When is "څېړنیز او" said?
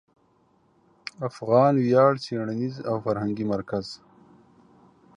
2.23-2.95